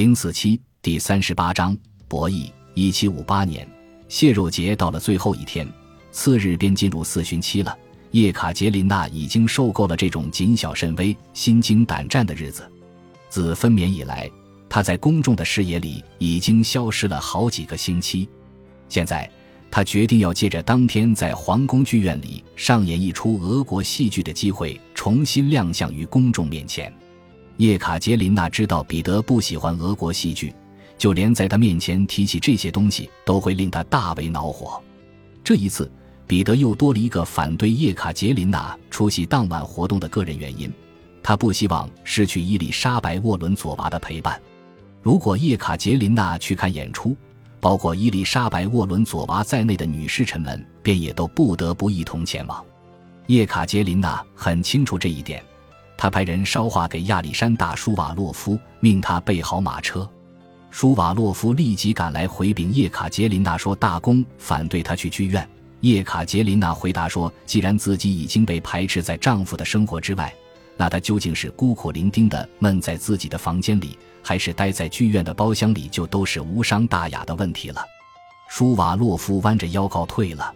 [0.00, 1.76] 零四七第三十八章
[2.08, 2.50] 博弈。
[2.72, 3.68] 一七五八年，
[4.08, 5.70] 蟹肉节到了最后一天，
[6.10, 7.76] 次日便进入四旬期了。
[8.12, 12.66] 叶卡捷琳娜已经受够了这种谨小慎微、心惊胆战的日子。
[13.28, 14.26] 自分娩以来，
[14.70, 18.26] 她在公众的视野里已经消失了好几个星期。
[18.88, 19.30] 现在，
[19.70, 26.90] 她决定要借着当天在皇宫剧院里上演一出俄国戏剧的机会，重新亮相于公众面前。
[27.60, 30.50] 叶卡捷琳娜知道彼得不喜欢俄国戏剧，
[30.96, 34.82] 就连在他面前提起这些东西都会令他大为恼火。
[35.44, 35.90] 这一次。
[36.26, 40.72] 彼得又多了一个反对叶卡捷琳娜出席当晚活动的个人原因，
[41.24, 44.40] 他不希望失去伊丽莎白·沃伦佐娃的陪伴。
[45.02, 47.16] 如果叶卡捷琳娜去看演出，
[47.58, 52.64] 包括伊丽莎白·沃伦佐娃在内的女侍臣们便也都不得不一同前往。
[53.26, 55.42] 叶卡捷琳娜很清楚这一点，
[56.00, 60.08] 她派人捎话给亚历山大·舒瓦洛夫，命他备好马车。
[60.70, 65.46] 舒瓦洛夫立即赶来回禀叶卡捷琳娜说：“大公反对他去剧院。”
[65.80, 70.32] 叶卡捷琳娜回答说：“既然自己已经被排斥在丈夫的生活之外，
[70.74, 77.84] 那她究竟是孤苦伶仃的闷在自己的房间里，还是待在剧院的包厢里，就都是无伤大雅的问题了。”
[78.48, 80.50] 舒瓦洛夫弯着腰告退了。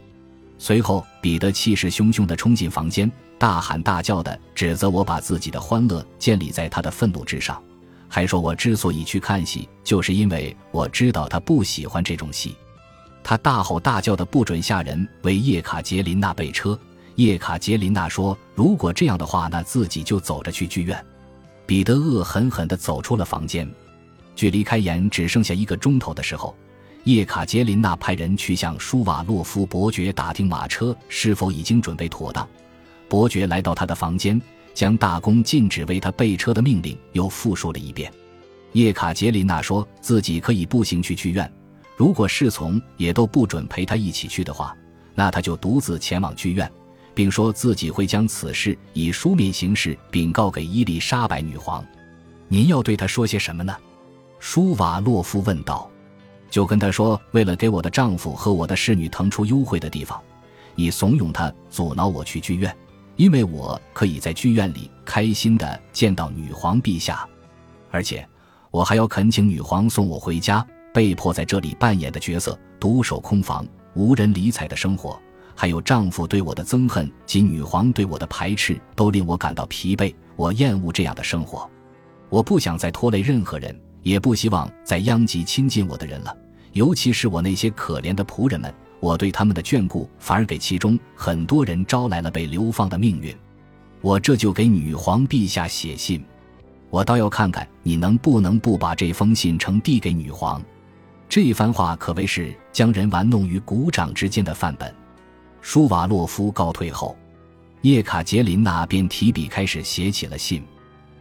[0.57, 7.63] 随后，彼得气势汹汹地冲进房间，大喊大叫地指责我把自己的欢乐建立在他的愤怒之上，
[8.09, 12.57] 还说我之所以去看戏，就是因为我知道他不喜欢这种戏。
[13.23, 16.79] 他大吼大叫的不准下人为叶卡捷琳娜备车。
[17.17, 21.05] 叶卡捷琳娜说：“如果这样的话，那自己就走着去剧院。”
[21.65, 23.69] 彼得恶狠狠地走出了房间。
[24.35, 26.55] 距离开演只剩下一个钟头的时候，
[27.05, 32.47] 叶卡捷琳娜派人去向舒瓦洛夫伯爵打听马车是否已经准备妥当。
[33.15, 34.43] 伯爵来到他的房间，
[34.75, 38.13] 将大公禁止为他备车的命令又复述了一遍。
[38.73, 41.49] 叶卡捷琳娜说自己可以步行去剧院。
[41.97, 44.77] 如果侍从也都不准陪他一起去的话，
[45.15, 46.69] 那他就独自前往剧院，
[47.15, 51.87] 并说自己会将此事以书面形式禀告给伊丽莎白女皇。
[52.49, 53.77] 您要对他说些什么呢？
[54.41, 55.89] 舒瓦洛夫问道。
[56.51, 60.21] 就跟他说，为了给我的丈夫和我的侍女腾出优惠的地方，
[60.75, 62.77] 你怂恿他阻挠我去剧院，
[63.17, 67.27] 因为我可以在剧院里开心的见到女皇陛下，
[67.91, 68.27] 而且
[68.71, 70.65] 我还要恳请女皇送我回家。
[70.93, 75.21] 被迫在这里扮演的角色，独守空房、无人理睬的生活，
[75.53, 80.15] 还有丈夫对我的憎恨及女皇对我的排斥，都令我感到疲惫。
[80.37, 81.69] 我厌恶这样的生活，
[82.29, 86.33] 我不想再拖累任何人，也不希望再殃及亲近我的人了。
[86.75, 88.73] 尤其是我那些可怜的仆人们，
[89.05, 93.37] 我对他们的眷顾反而给其中很多人招来了被流放的命运。
[94.01, 96.25] 我这就给女皇陛下写信，
[96.89, 100.65] 我倒要看看你能不能不把这封信呈递给女皇。
[101.29, 104.91] 这番话可谓是将人玩弄于股掌之间的范本。
[105.61, 107.15] 舒瓦洛夫告退后，
[107.83, 110.65] 叶卡捷琳娜便提笔开始写起了信。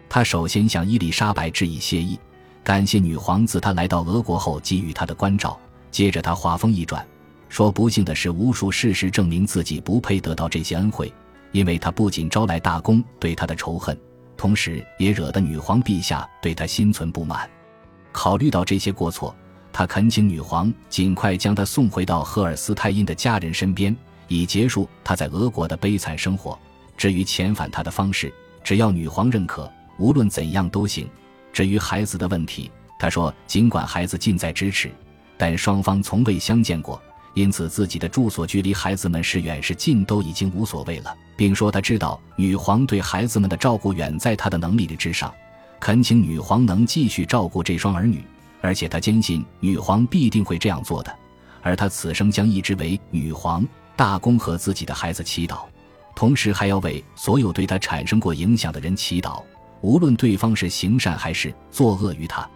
[0.08, 2.18] 他首先向伊丽莎白致以谢意，
[2.64, 5.60] 感谢女皇自她来到俄国后给予他的关照。
[5.92, 7.06] 接着他话锋一转，
[7.54, 11.14] 说：“不幸的是，无数事实证明自己不配得到这些恩惠，
[11.52, 13.96] 因为他不仅招来大公对他的仇恨，
[14.36, 17.48] 同时也惹得女皇陛下对他心存不满。
[18.12, 19.36] 考虑到这些过错。”
[19.72, 23.96] 他恳请女皇尽快将他送回到赫尔斯泰因的家人身边，
[24.28, 26.58] 以结束他在俄国的悲惨生活。
[26.98, 28.34] 至于遣返他的方式，
[28.64, 31.08] 只要女皇认可，无论怎样都行。
[31.52, 34.92] 至于孩子的问题，他说尽管孩子近在咫尺，
[35.38, 37.02] 但双方从未相见过，
[37.34, 45.34] 因此自己的住所距离孩子们是远是近都已经无所谓了，并说他知道女皇对孩子们的照顾远在他的能力之上，
[45.80, 48.24] 恳请女皇能继续照顾这双儿女。
[48.62, 51.14] 而且他坚信女皇必定会这样做的，
[51.62, 55.66] 而他此生将一直为女皇、大公和自己的孩子祈祷，
[56.16, 59.44] 同时还要为所有对他产生过影响的人祈祷，
[59.82, 62.50] 无论对方是行善还是作恶于他。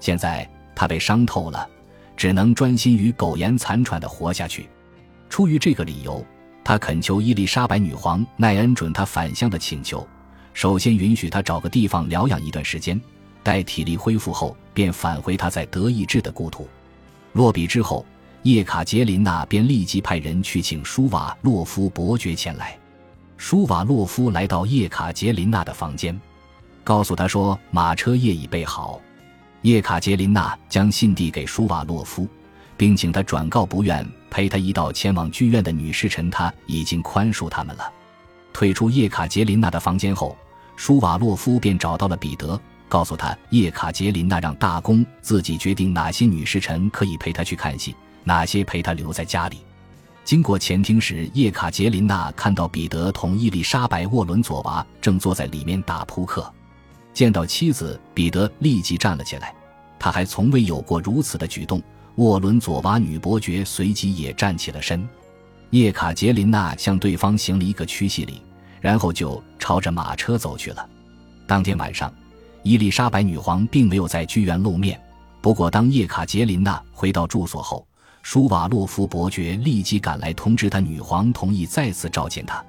[0.00, 1.68] 现在他被伤透了，
[2.16, 4.68] 只能专心于苟延残喘地活下去。
[5.28, 6.24] 出于这个理由，
[6.62, 10.06] 他恳求伊丽莎白女皇奈恩准他返乡的请求，
[10.52, 13.00] 首先允许他找个地方疗养一段时间。
[13.42, 16.66] 待体力恢复后，便返回他在德意志的故土。
[17.32, 18.06] 落笔之后，
[18.42, 22.78] 叶卡捷琳娜便立即派人去请舒瓦洛夫伯爵前来。
[23.36, 26.18] 舒瓦洛夫来到叶卡捷琳娜的房间，
[26.82, 29.00] 告诉他说马车业已备好。
[29.64, 32.28] 叶卡捷琳娜将信递给舒瓦洛夫，
[32.76, 37.90] 并请他转告不愿陪他一道前往剧院的女侍臣，他已经宽恕他们了。
[38.52, 40.36] 退出叶卡捷琳娜的房间后，
[40.76, 42.60] 舒瓦洛夫便找到了彼得。
[42.90, 49.60] 告诉他叶卡捷琳娜让大公自己决定哪些女侍臣可以陪他去看戏，哪些陪他留在家里。
[50.24, 56.52] 经过前厅时，叶卡捷琳娜看到彼得同伊丽莎白·沃伦佐娃正坐在里面打扑克。
[57.14, 59.54] 见到妻子，彼得立即站了起来。
[59.98, 61.80] 他还从未有过如此的举动。
[62.16, 65.08] 沃伦佐娃女伯爵随即也站起了身。
[65.70, 68.40] 叶卡捷琳娜向对方行了一个屈膝礼，
[68.80, 70.88] 然后就朝着马车走去了。
[71.46, 72.12] 当天晚上，
[72.62, 75.00] 伊丽莎白女皇并没有在剧院露面。
[75.40, 77.84] 不过，当叶卡捷琳娜回到住所后，
[78.22, 82.64] 舒瓦洛夫伯爵立即赶来通知他，女皇同意再次召见他。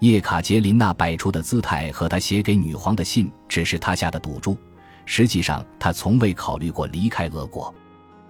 [0.00, 4.56] 叶卡捷琳娜摆出的姿态和她写给女皇的信，只是她下的赌注。
[5.04, 7.72] 实际上，她从未考虑过离开俄国。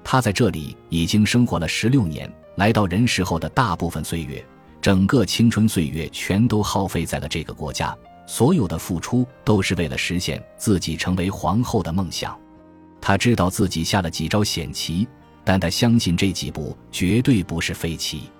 [0.03, 4.45] 她在这里已经生活了十六年，来到人世后的大部分岁月，
[4.81, 7.97] 整个青春岁月全都耗费在了这个国家。
[8.27, 12.39] 所有的付出都是为了实现自己成为皇后的梦想。
[13.01, 15.07] 他知道自己下了几招险棋，
[15.45, 18.31] 但他相信这几步绝对不是废棋。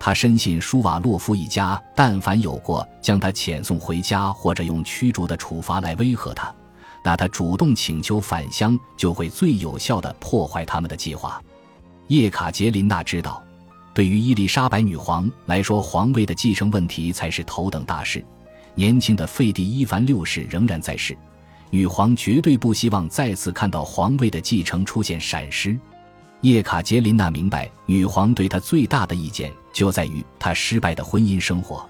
[0.00, 6.54] 他深信舒瓦洛夫一家但凡有过将他遣送回家或者用驱逐的处罚来威吓他，
[7.04, 11.42] 那他主动请求返乡就会最有效地破坏他们的计划。
[12.06, 13.42] 叶卡捷琳娜知道，
[13.92, 18.24] 对于伊丽莎白女皇来说，皇位的继承问题才是头等大事。
[18.74, 21.18] 年轻的费迪伊凡六世仍然在世，
[21.70, 25.76] 女皇绝对不希望再次看到皇位的继承出现闪失。
[26.42, 31.84] 叶卡捷琳娜明白，女皇对她最大的意见就在于她失败的婚姻生活。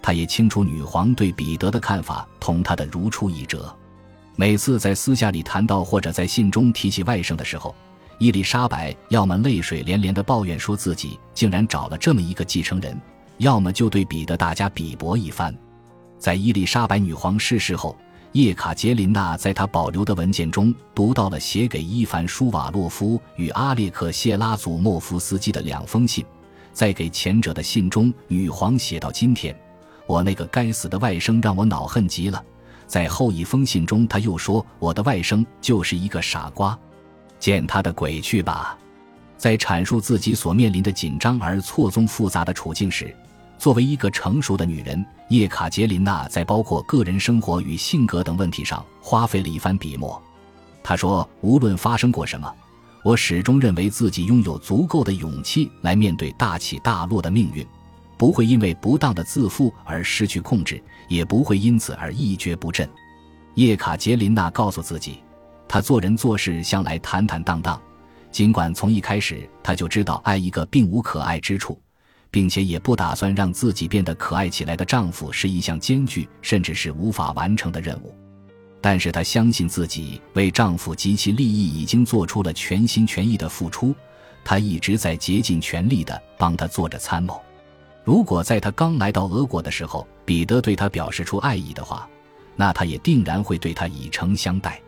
[0.00, 3.74] 她也清楚女皇对彼得的看法同她的如出一辙。
[4.36, 7.74] 每次在私下里谈到或者在信中提起外甥的时候，
[8.18, 12.98] 伊丽莎白要么泪水连连的抱怨说自己竟然找了这么一个继承人，
[13.36, 15.54] 要么就对彼得大家比驳一番。
[16.18, 17.94] 在伊丽莎白女皇逝世后，
[18.32, 26.24] 叶卡捷琳娜在她保留的文件中读到了写给伊凡舒瓦洛夫与阿列克谢拉祖莫夫斯基的两封信。
[26.72, 29.58] 在给前者的信中，女皇写到：“今天，
[30.06, 32.42] 我那个该死的外甥让我恼恨极了。”
[32.86, 36.78] 在后一封信中，他又说：“我的外甥就是一个傻瓜，
[37.40, 38.78] 见他的鬼去吧。”
[39.36, 43.14] 在阐述自己所面临的紧张而错综复杂的处境时。
[43.60, 50.20] 作为一个成熟的女人，叶卡捷琳娜在包括个人生活与性格等问题上花费了一番笔墨。
[50.82, 52.50] 她说：“无论发生过什么，
[53.04, 57.62] 我始终认为自己拥有足够的勇气来面对大起大落的命运，
[58.16, 62.88] 不会因为不当的自负而失去控制，也不会因此而一蹶不振。”
[63.56, 65.18] 叶卡捷琳娜告诉自己，
[65.68, 67.78] 她做人做事向来坦坦荡荡，
[68.32, 71.78] 尽管从一开始她就知道爱一个并无可爱之处。
[72.30, 78.14] 并且也不打算让自己变得可爱起来的丈夫是一项艰巨甚至是无法完成的任务，
[78.80, 83.94] 但是她相信自己为丈夫及其利益已经做出了全心全意的付出，
[84.44, 87.40] 她一直在竭尽全力的帮他做着参谋。
[88.04, 92.08] 如果在他刚来到俄国的时候，彼得对他表示出爱意的话，
[92.56, 94.80] 那他也定然会对他以诚相待。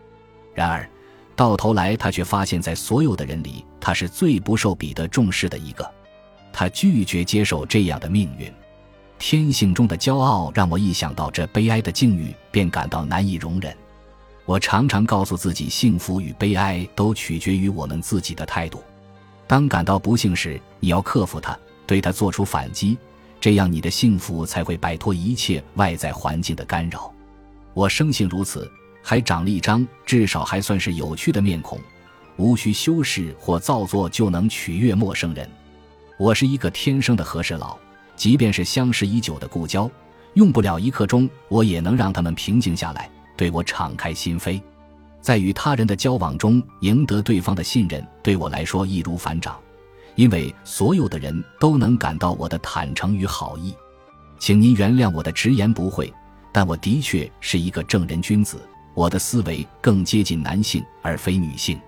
[0.55, 0.89] 然而，
[1.37, 5.89] 到头来他却发现，在所有的人里，他是最不受彼得重视的一个。
[6.53, 8.53] 他拒绝接受这样的命运，
[9.19, 13.75] 天性中的骄傲让我一想到这悲哀的境遇便感到难以容忍。
[14.45, 18.83] 我常常告诉自己，幸福与悲哀都取决于我们自己的态度。
[19.47, 21.57] 当感到不幸时，你要克服它，
[21.87, 22.99] 对它做出反击，
[23.41, 27.13] 这样你的幸福才会摆脱一切外在环境的干扰。
[27.73, 28.71] 我生性如此，
[29.03, 31.79] 还长了一张至少还算是有趣的面孔，
[32.37, 35.49] 无需修饰或造作就能取悦陌生人。
[36.23, 37.77] 我是一个天生的和事佬，
[38.15, 39.91] 即便是相识已久的故交，
[40.35, 44.63] 用不了一刻钟，我也能让他们平静下来，对我敞开心扉。
[45.21, 49.59] 在与他人的交往中赢得对方的信任，对我来说易如反掌，
[50.15, 53.75] 因为所有的人都能感到我的坦诚与好意。
[54.39, 56.15] 请您原谅我的直言不讳，
[56.53, 58.63] 但我的确是一个正人君子，
[58.95, 61.81] 我的思维更接近男性而非女性。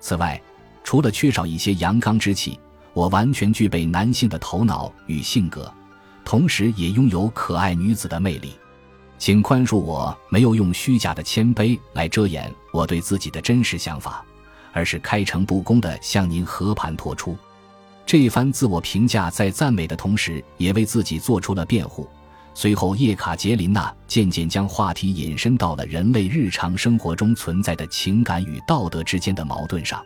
[0.00, 0.42] 此外，
[0.82, 2.58] 除了缺少一些阳刚之气。
[2.98, 5.72] 我完全具备男性的头脑与性格，
[6.24, 8.54] 同时也拥有可爱女子的魅力。
[9.18, 14.26] 请宽恕我没有用虚假的谦卑来遮掩我对自己的真实想法，
[14.72, 17.38] 而是开诚布公地向您和盘托出。
[18.04, 22.08] 这一番自我评价在赞美的同时，也为自己做出了辩护。
[22.52, 30.04] 随后，叶卡捷琳娜渐渐将话题引申到了人类日常生活中存在的情感与道德之间的矛盾上。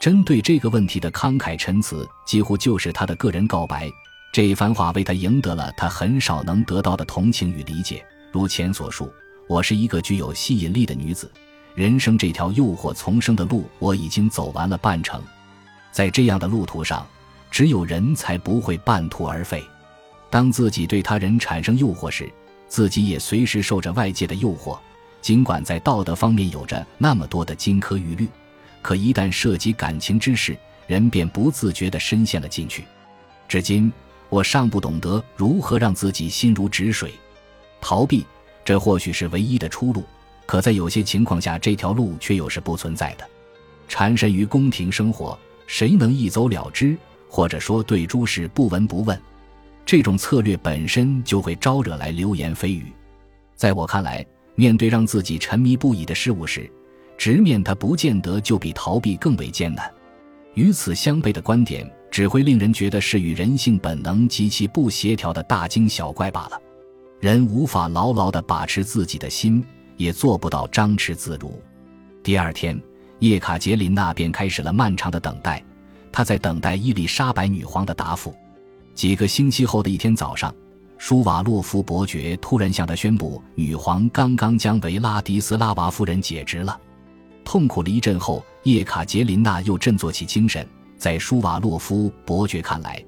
[0.00, 3.86] 针对这个问题的慷慨陈词，几乎就是他的个人告白。
[4.32, 8.02] 这一番话为他赢得了他很少能得到的同情与理解。
[8.32, 9.12] 如前所述，
[9.46, 11.30] 我是一个具有吸引力的女子，
[11.74, 15.22] 人生这条诱惑丛生的路，我已经走完了半程。
[15.92, 17.06] 在这样的路途上，
[17.50, 19.62] 只有人才不会半途而废。
[20.30, 22.26] 当自己对他人产生诱惑时，
[22.68, 24.78] 自己也随时受着外界的诱惑。
[25.20, 28.26] 尽管在道德方面有着那么多的金科玉律，
[28.82, 30.56] 可一旦涉及感情之事，
[30.86, 32.84] 人便不自觉地深陷了进去。
[33.48, 33.92] 至今，
[34.28, 37.12] 我尚不懂得如何让自己心如止水。
[37.80, 38.26] 逃避，
[38.64, 40.04] 这或许是唯一的出路。
[40.46, 43.28] 可在有些情况下，这条路却又是不存在的。
[43.88, 46.96] 缠身于宫廷生活，谁能一走了之？
[47.28, 49.20] 或者说对诸事不闻不问？
[49.86, 52.92] 这种策略本身就会招惹来流言蜚语。
[53.54, 56.70] 在我看来，面对让自己沉迷不已的事物时，
[57.20, 59.92] 直面它不见得就比逃避更为艰难。
[60.54, 66.58] 与此相悖的观点，只会令人觉得是与人性本能极其不协调的大惊小怪罢了。
[67.20, 69.62] 人无法牢牢地把持自己的心。
[70.00, 71.62] 也做不到张弛自如。
[72.22, 72.80] 第二天，
[73.18, 75.62] 叶卡捷琳娜便开始了漫长的等待。
[76.10, 78.34] 她在等待伊丽莎白女皇的答复。
[78.94, 80.54] 几个星期后的一天早上，
[80.96, 86.80] 舒瓦洛夫伯爵突然向她宣布，女皇刚刚将维拉迪斯拉娃夫人解职了。
[87.50, 90.64] 痛苦了一阵后，叶卡捷琳娜又振作起精神。
[90.96, 93.04] 在舒瓦洛夫伯爵看来，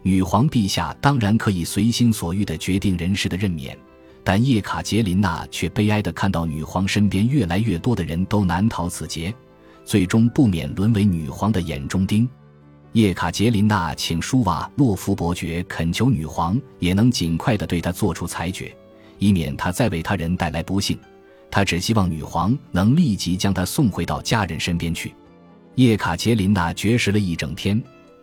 [0.00, 3.76] 女皇陛下当然可以随心所欲地决定人事的任免。
[4.24, 9.34] 但叶卡捷琳娜却悲哀地看到，女皇身边越来越多的人都难逃此劫，
[9.84, 12.26] 最终不免沦为女皇的眼中钉。
[12.92, 18.74] 叶卡捷琳娜请舒瓦洛夫伯爵恳求女皇也能尽快地对她做出裁决，
[19.18, 20.98] 以免她再为他人带来不幸。
[21.52, 25.14] 他只希望女皇能立即将她送回到家人身边去。
[25.74, 27.80] 叶卡捷琳娜绝食了一整天，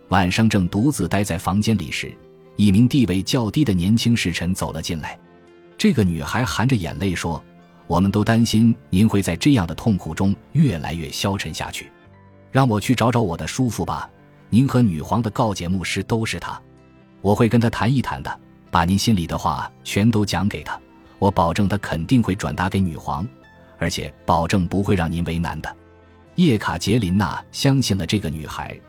[0.08, 2.12] 晚上正独自待在房间里时，
[2.56, 5.18] 一名地位较低的年轻侍臣走了进来。
[5.78, 7.42] 这个女孩含着眼泪说
[7.86, 11.92] ：“我们都担心您会在这样的痛苦中越来越消沉下去，
[12.52, 14.10] 让我去找找我的叔父吧。
[14.50, 16.60] 您和女皇的告解牧师都是他，
[17.22, 18.40] 我会跟他谈一谈的，
[18.72, 20.82] 把您心里的话全都讲给他。
[21.20, 23.28] 我保证他肯定会转达给女皇，
[23.78, 25.76] 而且保证不会让您为难的。”
[26.36, 28.80] 叶卡捷琳娜相信了这个女孩，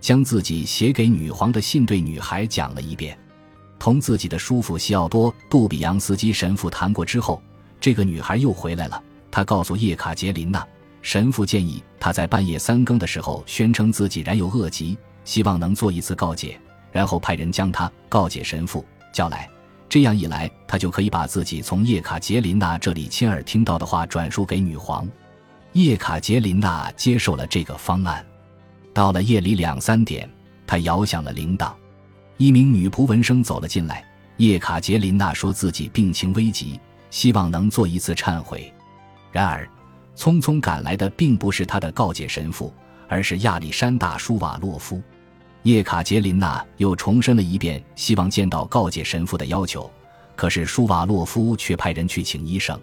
[0.00, 3.18] 将自己写给女皇的信对女孩讲了一遍。
[3.80, 7.42] 同自己的叔父西奥多·杜比扬斯基神父谈过之后，
[7.80, 9.02] 这个女孩又回来了。
[9.30, 10.64] 她告诉叶卡捷琳娜，
[11.02, 16.60] 神父建议她在半夜三更的时候宣称自己染有恶疾，希望能做一次告解，
[16.92, 19.48] 然后派人将她告解神父叫来。
[19.90, 25.06] 这样一来，他就可以把自己从叶卡捷琳娜这里亲耳听到的话转述给女皇。
[25.72, 28.24] 叶卡捷琳娜接受了这个方案。
[28.94, 30.30] 到了夜里两三点，
[30.64, 31.72] 她摇响了铃铛。
[32.36, 34.04] 一名女仆闻声走了进来。
[34.36, 36.78] 叶卡捷琳娜说自己病情危急，
[37.10, 38.72] 希望能做一次忏悔。
[39.32, 39.68] 然而，
[40.16, 42.72] 匆匆赶来的并不是她的告解神父，
[43.08, 45.02] 而是亚历山大·舒瓦洛夫。
[45.62, 49.90] 叶卡捷琳娜又重申了一遍希望见到告解神父的要求，
[50.34, 52.78] 可是舒瓦洛夫却派人去请医生。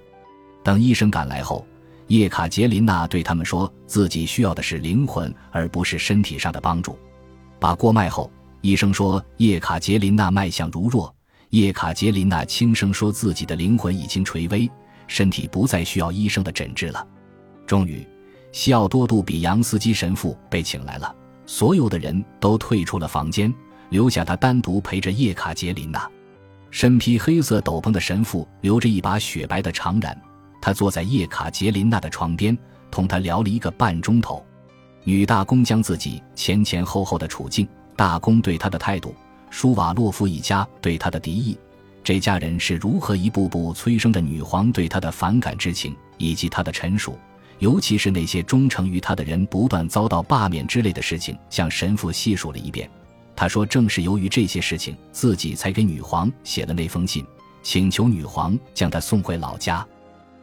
[0.63, 1.65] 等医生赶来后，
[2.07, 6.97] 叶卡捷琳娜对他们说自己需要的是灵魂，而不是身体上的帮助。
[7.59, 8.31] 把过脉后。
[8.61, 11.13] 医生说叶卡捷琳娜脉象如弱，
[11.51, 14.69] 叶卡捷琳娜轻声说自己的灵魂已经垂危，
[15.05, 17.07] 身体不再需要医生的诊治了。
[17.67, 18.05] 终于，
[18.51, 21.15] 西奥多·杜比扬斯基神父被请来了，
[21.47, 23.51] 所有的人都退出了房间，
[23.89, 26.07] 留下他单独陪着叶卡捷琳娜。
[26.69, 30.13] 身披黑色斗篷的神父留着一把雪白的长髯，
[30.61, 32.55] 他坐在叶卡捷琳娜的床边，
[32.91, 34.45] 同她聊了一个半钟头。
[35.05, 37.67] 女大公将自己前前后后的处境。
[37.95, 39.15] 大公对她的态度，
[39.49, 41.57] 舒瓦洛夫一家对她的敌意，
[42.03, 47.17] 这家人是如何一步步催生的女皇对他的反感之情，以及他的陈述，
[47.59, 52.89] 尤其是那些忠诚于他的人不断遭到罢免之类的事情，向神父细数了一遍。
[53.35, 57.25] 他说：“正是由于这些事情，自己才给女皇写了那封信，
[57.61, 59.85] 请求女皇将他送回老家。”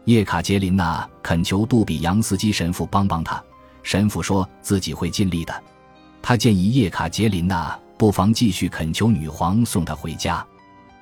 [0.07, 3.43] 叶卡捷琳娜恳求杜比扬斯基神父帮帮他，
[3.83, 5.63] 神父说自己会尽力的。
[6.21, 10.47] 他建议叶卡捷琳娜不妨继续恳求女皇送她回家，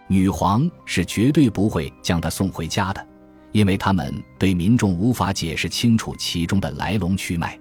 [0.06, 3.06] 女皇是绝对不会将她送回家的，
[3.52, 7.58] 因为他们对民众无法解释清楚其中的来龙去脉。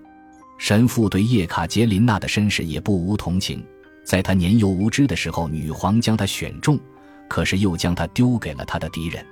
[0.58, 3.64] 神父对叶卡捷琳娜的身世也不无同情，
[4.04, 6.80] 在她年幼无知的时候，女皇将她选中，
[7.28, 9.26] 可是又将她丢给了他的敌人。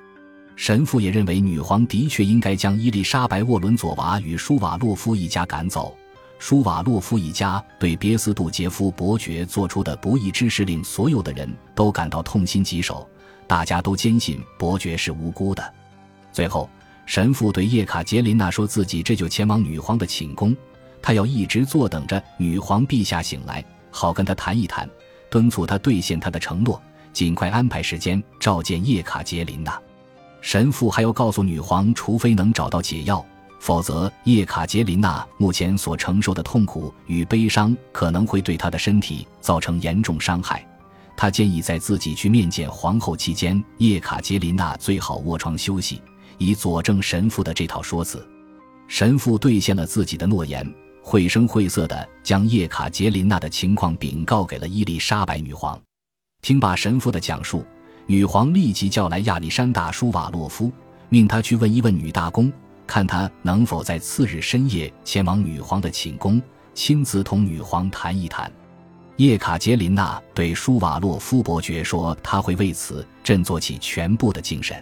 [0.56, 5.96] 神父也认为女皇的确应该将伊丽莎白·沃伦佐娃与舒瓦洛夫一家赶走。
[6.38, 13.08] 舒瓦洛夫一家对别斯杜杰夫伯爵做出的不义之事，令所有的人都感到痛心疾首。
[13.48, 15.74] 大家都坚信伯爵是无辜的。
[16.32, 16.70] 最后，
[17.06, 20.56] 神父对叶卡捷琳娜说自己这就前往女皇的寝宫，
[21.02, 24.88] 他要一直坐等着女皇陛下醒来，好跟她谈一谈，
[25.30, 26.82] 敦促她兑现她的承诺，
[27.12, 29.80] 尽快安排时间召见叶卡捷琳娜。
[30.42, 33.26] 神父还要告诉女皇，除非能找到解药，
[33.60, 40.66] 否则叶卡捷琳娜目前所承受的痛苦与悲伤可能会对她的身体造成严重伤害。
[41.18, 46.02] 他建议在自己去面见皇后期间，叶卡捷琳娜最好卧床休息。
[46.40, 48.28] 以佐证神父的这套说辞，
[48.88, 50.68] 神父兑现了自己的诺言，
[51.04, 55.80] 绘声绘色地将叶卡捷琳娜的情况禀告给了伊丽莎白女皇。
[56.42, 57.66] 听罢神父的讲述，
[58.08, 60.72] 女皇立即叫来亚历山大·舒瓦洛夫，
[61.10, 62.52] 命他去问一问女大公，
[62.88, 66.42] 看他能否在次日深夜前往女皇的寝宫，
[66.74, 68.50] 亲自同女皇谈一谈。
[69.18, 74.82] 叶卡捷琳娜对舒瓦洛夫伯爵说：“他会为此振作起全部的精神。”